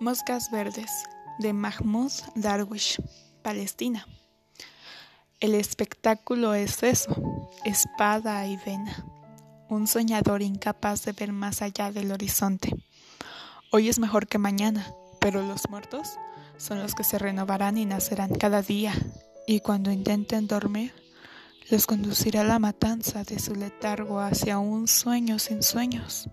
Moscas 0.00 0.50
Verdes 0.50 0.90
de 1.40 1.52
Mahmoud 1.52 2.10
Darwish, 2.34 2.96
Palestina. 3.42 4.06
El 5.40 5.54
espectáculo 5.54 6.54
es 6.54 6.82
eso, 6.82 7.50
espada 7.66 8.46
y 8.46 8.56
vena, 8.56 9.04
un 9.68 9.86
soñador 9.86 10.40
incapaz 10.40 11.04
de 11.04 11.12
ver 11.12 11.32
más 11.32 11.60
allá 11.60 11.92
del 11.92 12.12
horizonte. 12.12 12.74
Hoy 13.70 13.90
es 13.90 13.98
mejor 13.98 14.26
que 14.26 14.38
mañana, 14.38 14.90
pero 15.20 15.42
los 15.42 15.68
muertos 15.68 16.16
son 16.56 16.78
los 16.78 16.94
que 16.94 17.04
se 17.04 17.18
renovarán 17.18 17.76
y 17.76 17.84
nacerán 17.84 18.34
cada 18.34 18.62
día, 18.62 18.94
y 19.46 19.60
cuando 19.60 19.92
intenten 19.92 20.46
dormir, 20.46 20.94
los 21.70 21.86
conducirá 21.86 22.42
la 22.42 22.58
matanza 22.58 23.22
de 23.22 23.38
su 23.38 23.54
letargo 23.54 24.20
hacia 24.20 24.60
un 24.60 24.88
sueño 24.88 25.38
sin 25.38 25.62
sueños. 25.62 26.30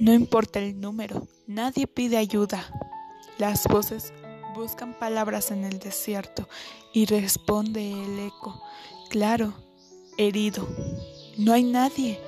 No 0.00 0.14
importa 0.14 0.60
el 0.60 0.80
número, 0.80 1.28
nadie 1.46 1.86
pide 1.86 2.16
ayuda. 2.16 2.64
Las 3.36 3.66
voces 3.66 4.14
buscan 4.54 4.94
palabras 4.94 5.50
en 5.50 5.62
el 5.64 5.78
desierto 5.78 6.48
y 6.94 7.04
responde 7.04 7.92
el 7.92 8.18
eco, 8.18 8.62
claro, 9.10 9.52
herido. 10.16 10.66
No 11.36 11.52
hay 11.52 11.64
nadie, 11.64 12.18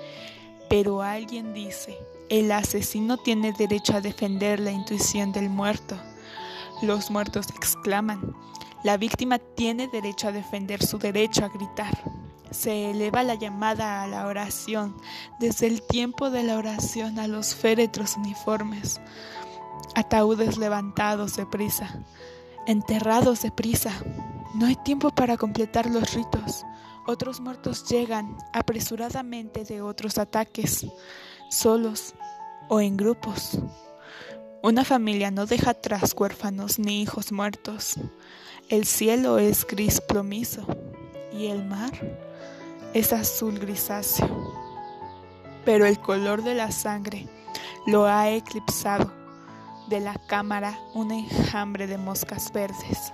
pero 0.68 1.00
alguien 1.00 1.54
dice, 1.54 1.96
el 2.28 2.52
asesino 2.52 3.16
tiene 3.16 3.54
derecho 3.54 3.96
a 3.96 4.02
defender 4.02 4.60
la 4.60 4.70
intuición 4.70 5.32
del 5.32 5.48
muerto. 5.48 5.96
Los 6.82 7.10
muertos 7.10 7.46
exclaman, 7.56 8.36
la 8.84 8.98
víctima 8.98 9.38
tiene 9.38 9.88
derecho 9.88 10.28
a 10.28 10.32
defender 10.32 10.84
su 10.84 10.98
derecho 10.98 11.46
a 11.46 11.48
gritar 11.48 11.96
se 12.52 12.90
eleva 12.90 13.22
la 13.22 13.34
llamada 13.34 14.02
a 14.02 14.06
la 14.06 14.26
oración, 14.26 14.96
desde 15.38 15.66
el 15.66 15.82
tiempo 15.82 16.30
de 16.30 16.42
la 16.42 16.56
oración 16.56 17.18
a 17.18 17.26
los 17.26 17.54
féretros 17.54 18.16
uniformes, 18.16 19.00
ataúdes 19.94 20.58
levantados 20.58 21.36
de 21.36 21.46
prisa, 21.46 21.98
enterrados 22.66 23.42
de 23.42 23.50
prisa. 23.50 23.92
No 24.54 24.66
hay 24.66 24.76
tiempo 24.76 25.10
para 25.10 25.36
completar 25.36 25.86
los 25.86 26.14
ritos. 26.14 26.64
Otros 27.06 27.40
muertos 27.40 27.88
llegan 27.88 28.36
apresuradamente 28.52 29.64
de 29.64 29.82
otros 29.82 30.18
ataques, 30.18 30.86
solos 31.50 32.14
o 32.68 32.80
en 32.80 32.96
grupos. 32.96 33.58
Una 34.62 34.84
familia 34.84 35.30
no 35.30 35.46
deja 35.46 35.70
atrás 35.70 36.14
huérfanos 36.16 36.78
ni 36.78 37.02
hijos 37.02 37.32
muertos. 37.32 37.96
El 38.68 38.86
cielo 38.86 39.38
es 39.38 39.66
gris 39.66 40.00
plomizo 40.00 40.66
y 41.32 41.46
el 41.46 41.64
mar 41.64 41.92
es 42.94 43.12
azul 43.12 43.58
grisáceo, 43.58 44.52
pero 45.64 45.86
el 45.86 45.98
color 45.98 46.42
de 46.42 46.54
la 46.54 46.70
sangre 46.70 47.26
lo 47.86 48.06
ha 48.06 48.30
eclipsado 48.30 49.10
de 49.88 50.00
la 50.00 50.14
cámara 50.26 50.78
un 50.94 51.10
enjambre 51.10 51.86
de 51.86 51.98
moscas 51.98 52.52
verdes. 52.52 53.12